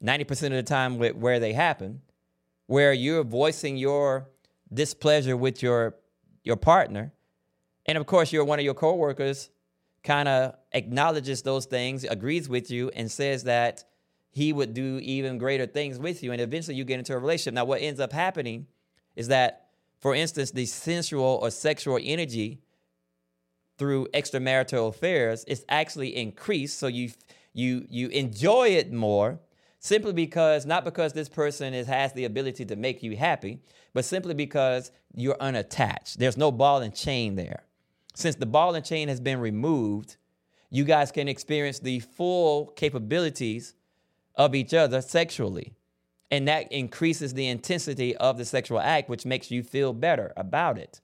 90% 0.02 0.30
of 0.30 0.50
the 0.52 0.62
time 0.62 0.98
with, 0.98 1.14
where 1.14 1.38
they 1.38 1.52
happen 1.52 2.02
where 2.66 2.92
you're 2.92 3.24
voicing 3.24 3.76
your 3.76 4.28
displeasure 4.72 5.36
with 5.36 5.62
your 5.62 5.94
your 6.42 6.56
partner 6.56 7.12
and 7.86 7.96
of 7.96 8.06
course, 8.06 8.32
you're 8.32 8.44
one 8.44 8.58
of 8.58 8.64
your 8.64 8.74
coworkers 8.74 9.48
kind 10.02 10.28
of 10.28 10.54
acknowledges 10.72 11.42
those 11.42 11.66
things, 11.66 12.04
agrees 12.04 12.48
with 12.48 12.70
you, 12.70 12.90
and 12.90 13.10
says 13.10 13.44
that 13.44 13.84
he 14.30 14.52
would 14.52 14.74
do 14.74 14.98
even 15.02 15.38
greater 15.38 15.66
things 15.66 15.98
with 15.98 16.22
you. 16.22 16.32
And 16.32 16.40
eventually 16.40 16.76
you 16.76 16.84
get 16.84 16.98
into 16.98 17.14
a 17.14 17.18
relationship. 17.18 17.54
Now, 17.54 17.64
what 17.64 17.80
ends 17.80 18.00
up 18.00 18.12
happening 18.12 18.66
is 19.14 19.28
that, 19.28 19.68
for 20.00 20.14
instance, 20.14 20.50
the 20.50 20.66
sensual 20.66 21.38
or 21.42 21.50
sexual 21.50 21.98
energy 22.00 22.60
through 23.78 24.06
extramarital 24.14 24.88
affairs 24.88 25.44
is 25.44 25.64
actually 25.68 26.16
increased. 26.16 26.78
So 26.78 26.86
you 26.86 27.10
you 27.52 27.86
you 27.88 28.08
enjoy 28.08 28.68
it 28.68 28.92
more 28.92 29.38
simply 29.86 30.12
because 30.12 30.66
not 30.66 30.84
because 30.84 31.12
this 31.12 31.28
person 31.28 31.74
is, 31.74 31.86
has 31.86 32.12
the 32.12 32.24
ability 32.24 32.64
to 32.66 32.76
make 32.76 33.02
you 33.02 33.16
happy, 33.16 33.60
but 33.94 34.04
simply 34.04 34.34
because 34.34 34.90
you're 35.14 35.36
unattached. 35.40 36.18
There's 36.18 36.36
no 36.36 36.52
ball 36.52 36.82
and 36.82 36.94
chain 36.94 37.36
there 37.36 37.66
since 38.16 38.36
the 38.36 38.46
ball 38.46 38.74
and 38.74 38.84
chain 38.84 39.08
has 39.08 39.20
been 39.20 39.38
removed, 39.38 40.16
you 40.70 40.84
guys 40.84 41.12
can 41.12 41.28
experience 41.28 41.78
the 41.78 42.00
full 42.00 42.68
capabilities 42.68 43.74
of 44.34 44.54
each 44.54 44.72
other 44.72 45.02
sexually. 45.02 45.74
And 46.30 46.48
that 46.48 46.72
increases 46.72 47.34
the 47.34 47.46
intensity 47.46 48.16
of 48.16 48.38
the 48.38 48.44
sexual 48.44 48.80
act, 48.80 49.08
which 49.08 49.26
makes 49.26 49.50
you 49.50 49.62
feel 49.62 49.92
better 49.92 50.32
about 50.36 50.78
it. 50.78 51.00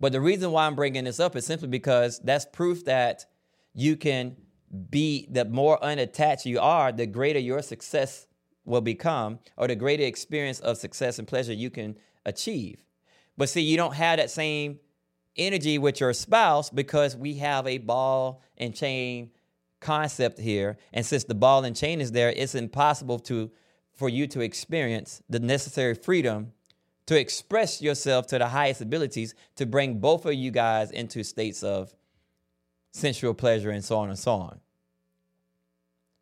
But 0.00 0.12
the 0.12 0.20
reason 0.20 0.50
why 0.50 0.66
I'm 0.66 0.74
bringing 0.74 1.04
this 1.04 1.20
up 1.20 1.36
is 1.36 1.44
simply 1.44 1.68
because 1.68 2.20
that's 2.20 2.46
proof 2.46 2.84
that 2.86 3.26
you 3.74 3.96
can 3.96 4.36
be, 4.90 5.26
the 5.30 5.44
more 5.44 5.82
unattached 5.82 6.46
you 6.46 6.60
are, 6.60 6.92
the 6.92 7.06
greater 7.06 7.38
your 7.38 7.62
success 7.62 8.26
will 8.64 8.80
become, 8.80 9.38
or 9.56 9.66
the 9.66 9.76
greater 9.76 10.04
experience 10.04 10.60
of 10.60 10.76
success 10.76 11.18
and 11.18 11.26
pleasure 11.26 11.52
you 11.52 11.70
can 11.70 11.96
achieve. 12.26 12.84
But 13.36 13.48
see, 13.48 13.62
you 13.62 13.76
don't 13.76 13.94
have 13.94 14.18
that 14.18 14.30
same 14.30 14.80
energy 15.36 15.78
with 15.78 16.00
your 16.00 16.12
spouse 16.12 16.68
because 16.68 17.16
we 17.16 17.34
have 17.34 17.66
a 17.66 17.78
ball 17.78 18.42
and 18.56 18.74
chain 18.74 19.30
concept 19.80 20.38
here. 20.38 20.76
And 20.92 21.06
since 21.06 21.24
the 21.24 21.34
ball 21.34 21.64
and 21.64 21.74
chain 21.74 22.00
is 22.00 22.12
there, 22.12 22.30
it's 22.30 22.54
impossible 22.54 23.20
to 23.20 23.50
for 23.94 24.08
you 24.08 24.28
to 24.28 24.40
experience 24.40 25.22
the 25.28 25.40
necessary 25.40 25.94
freedom 25.94 26.52
to 27.06 27.18
express 27.18 27.80
yourself 27.80 28.26
to 28.28 28.38
the 28.38 28.46
highest 28.46 28.80
abilities 28.82 29.34
to 29.56 29.66
bring 29.66 29.98
both 29.98 30.26
of 30.26 30.34
you 30.34 30.50
guys 30.50 30.90
into 30.90 31.24
states 31.24 31.62
of 31.62 31.94
sensual 32.92 33.34
pleasure 33.34 33.70
and 33.70 33.84
so 33.84 33.98
on 33.98 34.08
and 34.08 34.18
so 34.18 34.32
on. 34.32 34.60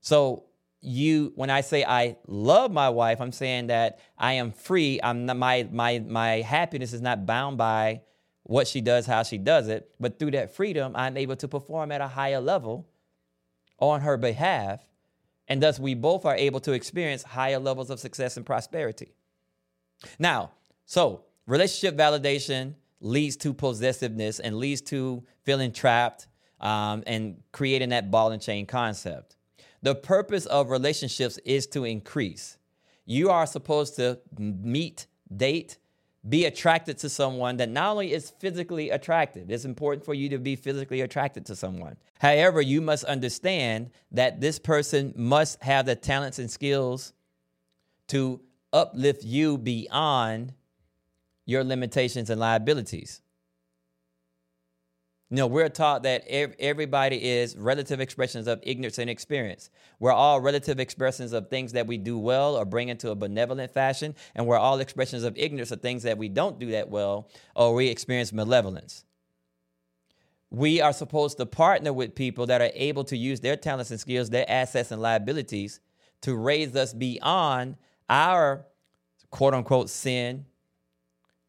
So 0.00 0.44
you 0.80 1.32
when 1.34 1.50
I 1.50 1.62
say 1.62 1.84
I 1.84 2.16
love 2.26 2.70
my 2.70 2.88
wife, 2.90 3.20
I'm 3.20 3.32
saying 3.32 3.68
that 3.68 3.98
I 4.16 4.34
am 4.34 4.52
free. 4.52 5.00
I'm 5.02 5.26
not, 5.26 5.36
my 5.36 5.68
my 5.70 5.98
my 5.98 6.40
happiness 6.42 6.92
is 6.92 7.00
not 7.00 7.26
bound 7.26 7.58
by 7.58 8.02
what 8.44 8.68
she 8.68 8.80
does, 8.80 9.06
how 9.06 9.24
she 9.24 9.38
does 9.38 9.68
it. 9.68 9.90
But 9.98 10.18
through 10.18 10.30
that 10.32 10.54
freedom, 10.54 10.92
I'm 10.94 11.16
able 11.16 11.36
to 11.36 11.48
perform 11.48 11.90
at 11.90 12.00
a 12.00 12.06
higher 12.06 12.40
level 12.40 12.88
on 13.78 14.02
her 14.02 14.16
behalf. 14.16 14.80
And 15.48 15.62
thus, 15.62 15.78
we 15.78 15.94
both 15.94 16.24
are 16.24 16.36
able 16.36 16.60
to 16.60 16.72
experience 16.72 17.22
higher 17.22 17.58
levels 17.58 17.90
of 17.90 18.00
success 18.00 18.36
and 18.36 18.44
prosperity. 18.44 19.14
Now, 20.18 20.52
so 20.84 21.24
relationship 21.46 21.96
validation 21.96 22.74
leads 23.00 23.36
to 23.38 23.52
possessiveness 23.52 24.40
and 24.40 24.56
leads 24.56 24.80
to 24.82 25.24
feeling 25.44 25.72
trapped 25.72 26.26
um, 26.60 27.02
and 27.06 27.42
creating 27.52 27.90
that 27.90 28.10
ball 28.10 28.32
and 28.32 28.40
chain 28.40 28.66
concept. 28.66 29.36
The 29.82 29.94
purpose 29.94 30.46
of 30.46 30.70
relationships 30.70 31.38
is 31.44 31.66
to 31.68 31.84
increase. 31.84 32.58
You 33.04 33.30
are 33.30 33.46
supposed 33.46 33.96
to 33.96 34.18
meet, 34.38 35.06
date, 35.34 35.78
be 36.28 36.44
attracted 36.44 36.98
to 36.98 37.08
someone 37.08 37.56
that 37.58 37.68
not 37.68 37.92
only 37.92 38.12
is 38.12 38.30
physically 38.30 38.90
attractive, 38.90 39.48
it's 39.50 39.64
important 39.64 40.04
for 40.04 40.14
you 40.14 40.28
to 40.30 40.38
be 40.38 40.56
physically 40.56 41.02
attracted 41.02 41.46
to 41.46 41.54
someone. 41.54 41.96
However, 42.18 42.60
you 42.60 42.80
must 42.80 43.04
understand 43.04 43.90
that 44.10 44.40
this 44.40 44.58
person 44.58 45.12
must 45.16 45.62
have 45.62 45.86
the 45.86 45.94
talents 45.94 46.38
and 46.38 46.50
skills 46.50 47.12
to 48.08 48.40
uplift 48.72 49.22
you 49.22 49.56
beyond 49.58 50.52
your 51.44 51.62
limitations 51.62 52.28
and 52.28 52.40
liabilities. 52.40 53.22
Know, 55.28 55.48
we're 55.48 55.68
taught 55.68 56.04
that 56.04 56.24
everybody 56.28 57.24
is 57.24 57.56
relative 57.56 58.00
expressions 58.00 58.46
of 58.46 58.60
ignorance 58.62 58.98
and 58.98 59.10
experience. 59.10 59.70
We're 59.98 60.12
all 60.12 60.40
relative 60.40 60.78
expressions 60.78 61.32
of 61.32 61.50
things 61.50 61.72
that 61.72 61.88
we 61.88 61.98
do 61.98 62.16
well 62.16 62.54
or 62.54 62.64
bring 62.64 62.90
into 62.90 63.10
a 63.10 63.16
benevolent 63.16 63.74
fashion, 63.74 64.14
and 64.36 64.46
we're 64.46 64.56
all 64.58 64.78
expressions 64.78 65.24
of 65.24 65.36
ignorance 65.36 65.72
of 65.72 65.80
things 65.80 66.04
that 66.04 66.16
we 66.16 66.28
don't 66.28 66.60
do 66.60 66.70
that 66.70 66.90
well 66.90 67.28
or 67.56 67.74
we 67.74 67.88
experience 67.88 68.32
malevolence. 68.32 69.04
We 70.50 70.80
are 70.80 70.92
supposed 70.92 71.38
to 71.38 71.46
partner 71.46 71.92
with 71.92 72.14
people 72.14 72.46
that 72.46 72.60
are 72.60 72.70
able 72.74 73.02
to 73.04 73.16
use 73.16 73.40
their 73.40 73.56
talents 73.56 73.90
and 73.90 73.98
skills, 73.98 74.30
their 74.30 74.48
assets 74.48 74.92
and 74.92 75.02
liabilities 75.02 75.80
to 76.20 76.36
raise 76.36 76.76
us 76.76 76.94
beyond 76.94 77.76
our 78.08 78.64
quote 79.30 79.54
unquote 79.54 79.90
sin 79.90 80.46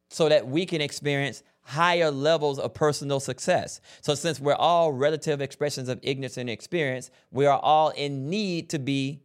so 0.09 0.29
that 0.29 0.47
we 0.47 0.65
can 0.65 0.81
experience 0.81 1.43
higher 1.67 2.09
levels 2.11 2.59
of 2.59 2.73
personal 2.73 3.19
success. 3.19 3.81
So, 4.01 4.15
since 4.15 4.39
we're 4.39 4.55
all 4.55 4.93
relative 4.93 5.41
expressions 5.41 5.89
of 5.89 5.99
ignorance 6.01 6.37
and 6.37 6.49
experience, 6.49 7.11
we 7.29 7.45
are 7.45 7.59
all 7.59 7.89
in 7.89 8.29
need 8.29 8.69
to 8.69 8.79
be 8.79 9.21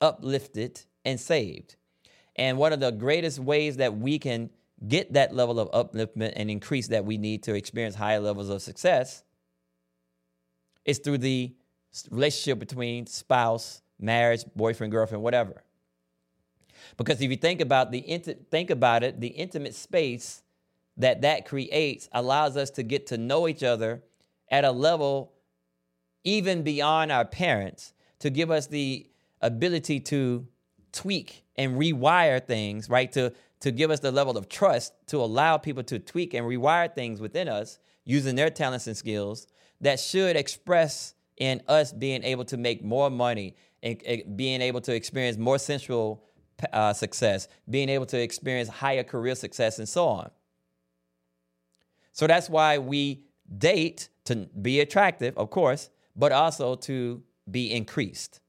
uplifted 0.00 0.82
and 1.04 1.20
saved. 1.20 1.76
And 2.34 2.58
one 2.58 2.72
of 2.72 2.80
the 2.80 2.90
greatest 2.90 3.38
ways 3.38 3.76
that 3.76 3.96
we 3.96 4.18
can 4.18 4.50
get 4.88 5.12
that 5.12 5.32
level 5.32 5.60
of 5.60 5.70
upliftment 5.70 6.32
and 6.34 6.50
increase 6.50 6.88
that 6.88 7.04
we 7.04 7.16
need 7.16 7.44
to 7.44 7.54
experience 7.54 7.94
higher 7.94 8.20
levels 8.20 8.48
of 8.48 8.60
success 8.60 9.22
is 10.84 10.98
through 10.98 11.18
the 11.18 11.54
relationship 12.10 12.58
between 12.58 13.06
spouse, 13.06 13.82
marriage, 14.00 14.44
boyfriend, 14.56 14.90
girlfriend, 14.90 15.22
whatever. 15.22 15.62
Because 16.96 17.20
if 17.20 17.30
you 17.30 17.36
think 17.36 17.60
about 17.60 17.92
the 17.92 18.00
think 18.50 18.70
about 18.70 19.04
it, 19.04 19.20
the 19.20 19.28
intimate 19.28 19.76
space 19.76 20.42
that 20.98 21.22
that 21.22 21.46
creates 21.46 22.08
allows 22.12 22.56
us 22.56 22.70
to 22.70 22.82
get 22.82 23.06
to 23.06 23.16
know 23.16 23.48
each 23.48 23.62
other 23.62 24.02
at 24.50 24.64
a 24.64 24.70
level 24.70 25.32
even 26.24 26.62
beyond 26.62 27.10
our 27.10 27.24
parents 27.24 27.94
to 28.18 28.28
give 28.30 28.50
us 28.50 28.66
the 28.66 29.08
ability 29.40 30.00
to 30.00 30.46
tweak 30.92 31.44
and 31.56 31.76
rewire 31.76 32.44
things 32.44 32.90
right? 32.90 33.10
To 33.12 33.32
to 33.60 33.70
give 33.72 33.90
us 33.90 34.00
the 34.00 34.12
level 34.12 34.36
of 34.36 34.48
trust 34.48 34.92
to 35.08 35.18
allow 35.18 35.56
people 35.56 35.82
to 35.84 35.98
tweak 35.98 36.34
and 36.34 36.46
rewire 36.46 36.92
things 36.92 37.20
within 37.20 37.48
us 37.48 37.78
using 38.04 38.36
their 38.36 38.50
talents 38.50 38.86
and 38.86 38.96
skills 38.96 39.46
that 39.80 40.00
should 40.00 40.36
express 40.36 41.14
in 41.36 41.62
us 41.68 41.92
being 41.92 42.22
able 42.24 42.44
to 42.44 42.56
make 42.56 42.84
more 42.84 43.10
money 43.10 43.54
and, 43.82 44.02
and 44.04 44.36
being 44.36 44.60
able 44.60 44.80
to 44.80 44.94
experience 44.94 45.36
more 45.36 45.58
sensual 45.58 46.24
uh, 46.72 46.92
success 46.92 47.46
being 47.70 47.88
able 47.88 48.06
to 48.06 48.20
experience 48.20 48.68
higher 48.68 49.04
career 49.04 49.34
success 49.36 49.78
and 49.78 49.88
so 49.88 50.06
on 50.06 50.30
so 52.18 52.26
that's 52.26 52.50
why 52.50 52.78
we 52.78 53.22
date 53.58 54.08
to 54.24 54.48
be 54.60 54.80
attractive, 54.80 55.38
of 55.38 55.50
course, 55.50 55.88
but 56.16 56.32
also 56.32 56.74
to 56.74 57.22
be 57.48 57.70
increased. 57.72 58.40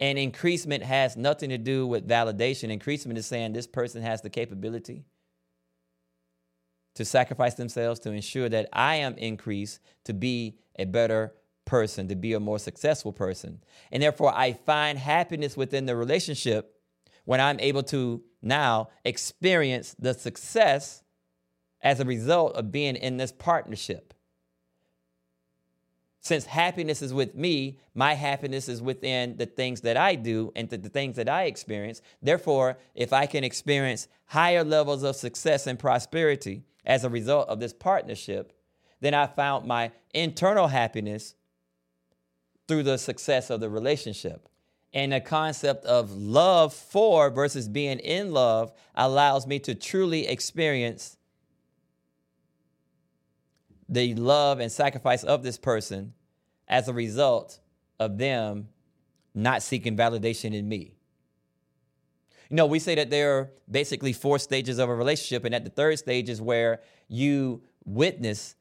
And 0.00 0.18
increasement 0.18 0.82
has 0.82 1.16
nothing 1.16 1.50
to 1.50 1.58
do 1.58 1.86
with 1.86 2.08
validation. 2.08 2.70
Increasement 2.70 3.16
is 3.16 3.26
saying 3.26 3.52
this 3.52 3.68
person 3.68 4.02
has 4.02 4.22
the 4.22 4.28
capability 4.28 5.04
to 6.96 7.04
sacrifice 7.04 7.54
themselves 7.54 8.00
to 8.00 8.10
ensure 8.10 8.48
that 8.48 8.70
I 8.72 8.96
am 8.96 9.14
increased 9.18 9.78
to 10.02 10.12
be 10.12 10.58
a 10.80 10.84
better 10.84 11.32
person, 11.64 12.08
to 12.08 12.16
be 12.16 12.32
a 12.32 12.40
more 12.40 12.58
successful 12.58 13.12
person. 13.12 13.62
And 13.92 14.02
therefore, 14.02 14.36
I 14.36 14.54
find 14.54 14.98
happiness 14.98 15.56
within 15.56 15.86
the 15.86 15.94
relationship 15.94 16.74
when 17.24 17.40
I'm 17.40 17.60
able 17.60 17.84
to 17.84 18.24
now 18.42 18.88
experience 19.04 19.94
the 19.96 20.12
success 20.12 21.04
as 21.86 22.00
a 22.00 22.04
result 22.04 22.56
of 22.56 22.72
being 22.72 22.96
in 22.96 23.16
this 23.16 23.30
partnership. 23.30 24.12
Since 26.20 26.46
happiness 26.46 27.00
is 27.00 27.14
with 27.14 27.36
me, 27.36 27.78
my 27.94 28.14
happiness 28.14 28.68
is 28.68 28.82
within 28.82 29.36
the 29.36 29.46
things 29.46 29.82
that 29.82 29.96
I 29.96 30.16
do 30.16 30.50
and 30.56 30.68
the, 30.68 30.78
the 30.78 30.88
things 30.88 31.14
that 31.14 31.28
I 31.28 31.44
experience. 31.44 32.02
Therefore, 32.20 32.76
if 32.96 33.12
I 33.12 33.26
can 33.26 33.44
experience 33.44 34.08
higher 34.24 34.64
levels 34.64 35.04
of 35.04 35.14
success 35.14 35.68
and 35.68 35.78
prosperity 35.78 36.64
as 36.84 37.04
a 37.04 37.08
result 37.08 37.48
of 37.48 37.60
this 37.60 37.72
partnership, 37.72 38.52
then 39.00 39.14
I 39.14 39.28
found 39.28 39.64
my 39.64 39.92
internal 40.12 40.66
happiness 40.66 41.36
through 42.66 42.82
the 42.82 42.98
success 42.98 43.48
of 43.48 43.60
the 43.60 43.70
relationship. 43.70 44.48
And 44.92 45.12
the 45.12 45.20
concept 45.20 45.84
of 45.84 46.10
love 46.10 46.74
for 46.74 47.30
versus 47.30 47.68
being 47.68 48.00
in 48.00 48.32
love 48.32 48.72
allows 48.96 49.46
me 49.46 49.60
to 49.60 49.76
truly 49.76 50.26
experience 50.26 51.16
the 53.88 54.14
love 54.14 54.60
and 54.60 54.70
sacrifice 54.70 55.22
of 55.22 55.42
this 55.42 55.58
person 55.58 56.12
as 56.68 56.88
a 56.88 56.92
result 56.92 57.60
of 57.98 58.18
them 58.18 58.68
not 59.34 59.62
seeking 59.62 59.96
validation 59.96 60.54
in 60.54 60.68
me. 60.68 60.94
You 62.50 62.56
know, 62.56 62.66
we 62.66 62.78
say 62.78 62.94
that 62.94 63.10
there 63.10 63.38
are 63.38 63.50
basically 63.70 64.12
four 64.12 64.38
stages 64.38 64.78
of 64.78 64.88
a 64.88 64.94
relationship, 64.94 65.44
and 65.44 65.54
at 65.54 65.64
the 65.64 65.70
third 65.70 65.98
stage 65.98 66.28
is 66.28 66.40
where 66.40 66.80
you 67.08 67.62
witness 67.84 68.56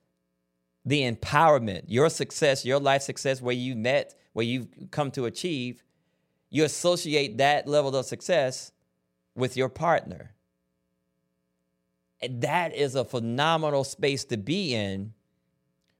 the 0.85 1.01
empowerment, 1.01 1.83
your 1.87 2.09
success, 2.09 2.65
your 2.65 2.79
life 2.79 3.01
success, 3.01 3.41
where 3.41 3.55
you 3.55 3.75
met, 3.75 4.15
where 4.33 4.45
you've 4.45 4.67
come 4.91 5.11
to 5.11 5.25
achieve. 5.25 5.83
You 6.49 6.63
associate 6.63 7.37
that 7.37 7.67
level 7.67 7.95
of 7.95 8.05
success 8.05 8.71
with 9.35 9.57
your 9.57 9.69
partner. 9.69 10.34
That 12.29 12.75
is 12.75 12.95
a 12.95 13.05
phenomenal 13.05 13.83
space 13.83 14.25
to 14.25 14.37
be 14.37 14.73
in 14.73 15.13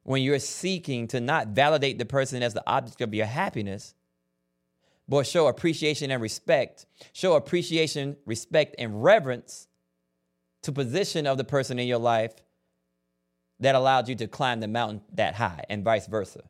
when 0.03 0.21
you're 0.21 0.39
seeking 0.39 1.07
to 1.07 1.19
not 1.19 1.47
validate 1.49 1.97
the 1.97 2.05
person 2.05 2.43
as 2.43 2.53
the 2.53 2.63
object 2.67 3.01
of 3.01 3.13
your 3.13 3.25
happiness, 3.25 3.95
but 5.09 5.25
show 5.25 5.47
appreciation 5.47 6.11
and 6.11 6.21
respect, 6.21 6.85
show 7.11 7.33
appreciation, 7.33 8.17
respect, 8.25 8.75
and 8.77 9.03
reverence 9.03 9.67
to 10.61 10.71
position 10.71 11.27
of 11.27 11.37
the 11.37 11.43
person 11.43 11.79
in 11.79 11.87
your 11.87 11.99
life 11.99 12.33
that 13.59 13.75
allowed 13.75 14.09
you 14.09 14.15
to 14.15 14.27
climb 14.27 14.59
the 14.59 14.67
mountain 14.67 15.01
that 15.13 15.35
high, 15.35 15.63
and 15.69 15.83
vice 15.83 16.07
versa. 16.07 16.43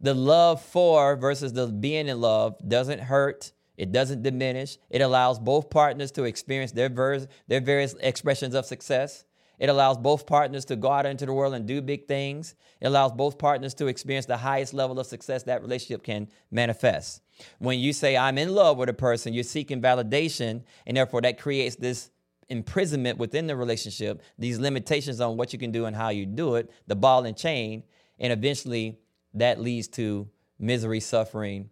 The 0.00 0.14
love 0.14 0.62
for 0.62 1.16
versus 1.16 1.52
the 1.52 1.66
being 1.66 2.08
in 2.08 2.20
love 2.20 2.56
doesn't 2.66 3.00
hurt. 3.00 3.52
It 3.78 3.92
doesn't 3.92 4.24
diminish. 4.24 4.76
It 4.90 5.00
allows 5.00 5.38
both 5.38 5.70
partners 5.70 6.10
to 6.12 6.24
experience 6.24 6.72
their, 6.72 6.88
their 6.88 7.60
various 7.60 7.94
expressions 8.00 8.54
of 8.54 8.66
success. 8.66 9.24
It 9.60 9.68
allows 9.68 9.96
both 9.96 10.26
partners 10.26 10.64
to 10.66 10.76
go 10.76 10.90
out 10.90 11.06
into 11.06 11.26
the 11.26 11.32
world 11.32 11.54
and 11.54 11.64
do 11.64 11.80
big 11.80 12.06
things. 12.06 12.56
It 12.80 12.86
allows 12.86 13.12
both 13.12 13.38
partners 13.38 13.74
to 13.74 13.86
experience 13.86 14.26
the 14.26 14.36
highest 14.36 14.74
level 14.74 14.98
of 14.98 15.06
success 15.06 15.44
that 15.44 15.62
relationship 15.62 16.02
can 16.02 16.28
manifest. 16.50 17.22
When 17.58 17.78
you 17.78 17.92
say, 17.92 18.16
I'm 18.16 18.36
in 18.36 18.52
love 18.54 18.78
with 18.78 18.88
a 18.88 18.94
person, 18.94 19.32
you're 19.32 19.44
seeking 19.44 19.80
validation, 19.80 20.64
and 20.86 20.96
therefore 20.96 21.20
that 21.22 21.38
creates 21.38 21.76
this 21.76 22.10
imprisonment 22.48 23.18
within 23.18 23.46
the 23.46 23.56
relationship, 23.56 24.22
these 24.38 24.58
limitations 24.58 25.20
on 25.20 25.36
what 25.36 25.52
you 25.52 25.58
can 25.58 25.70
do 25.70 25.84
and 25.84 25.94
how 25.94 26.08
you 26.08 26.26
do 26.26 26.56
it, 26.56 26.70
the 26.88 26.96
ball 26.96 27.24
and 27.26 27.36
chain, 27.36 27.84
and 28.18 28.32
eventually 28.32 28.98
that 29.34 29.60
leads 29.60 29.86
to 29.86 30.28
misery, 30.58 30.98
suffering, 30.98 31.70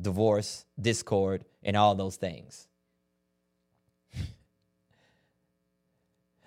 divorce, 0.00 0.64
discord, 0.80 1.44
and 1.62 1.76
all 1.76 1.94
those 1.94 2.16
things. 2.16 2.68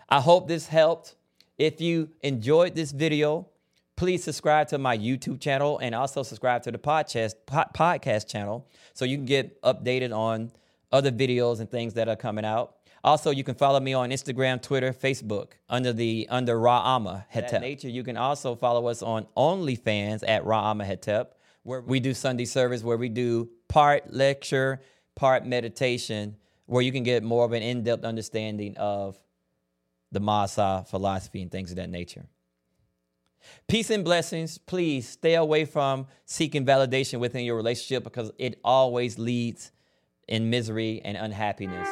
I 0.09 0.19
hope 0.19 0.47
this 0.47 0.67
helped. 0.67 1.15
If 1.57 1.79
you 1.79 2.09
enjoyed 2.21 2.75
this 2.75 2.91
video, 2.91 3.47
please 3.95 4.23
subscribe 4.23 4.67
to 4.67 4.77
my 4.77 4.97
YouTube 4.97 5.39
channel 5.39 5.77
and 5.79 5.95
also 5.95 6.23
subscribe 6.23 6.63
to 6.63 6.71
the 6.71 6.77
podcast 6.77 7.35
podcast 7.47 8.27
channel 8.27 8.67
so 8.93 9.05
you 9.05 9.15
can 9.15 9.25
get 9.25 9.61
updated 9.61 10.15
on 10.15 10.51
other 10.91 11.11
videos 11.11 11.59
and 11.59 11.69
things 11.69 11.93
that 11.93 12.09
are 12.09 12.15
coming 12.15 12.43
out. 12.43 12.75
Also, 13.03 13.31
you 13.31 13.43
can 13.43 13.55
follow 13.55 13.79
me 13.79 13.93
on 13.93 14.09
Instagram, 14.09 14.61
Twitter, 14.61 14.93
Facebook 14.93 15.53
under 15.69 15.93
the 15.93 16.27
under 16.29 16.55
Ra'ama 16.55 17.25
Hetep. 17.33 17.61
nature, 17.61 17.89
you 17.89 18.03
can 18.03 18.17
also 18.17 18.55
follow 18.55 18.87
us 18.87 19.01
on 19.01 19.25
OnlyFans 19.35 20.23
at 20.27 20.43
Ra'ama 20.43 20.85
Hetep, 20.85 21.27
where 21.63 21.81
we 21.81 21.99
do 21.99 22.13
Sunday 22.13 22.45
service, 22.45 22.83
where 22.83 22.97
we 22.97 23.09
do 23.09 23.49
part 23.67 24.13
lecture, 24.13 24.81
part 25.15 25.45
meditation, 25.45 26.35
where 26.65 26.81
you 26.81 26.91
can 26.91 27.03
get 27.03 27.23
more 27.23 27.45
of 27.45 27.51
an 27.51 27.61
in-depth 27.61 28.03
understanding 28.03 28.75
of 28.77 29.17
the 30.11 30.19
Masa 30.19 30.87
philosophy 30.87 31.41
and 31.41 31.51
things 31.51 31.71
of 31.71 31.77
that 31.77 31.89
nature. 31.89 32.25
Peace 33.67 33.89
and 33.89 34.03
blessings. 34.03 34.57
Please 34.57 35.07
stay 35.09 35.35
away 35.35 35.65
from 35.65 36.07
seeking 36.25 36.65
validation 36.65 37.19
within 37.19 37.43
your 37.43 37.55
relationship 37.55 38.03
because 38.03 38.31
it 38.37 38.59
always 38.63 39.17
leads 39.17 39.71
in 40.27 40.49
misery 40.49 41.01
and 41.03 41.17
unhappiness. 41.17 41.89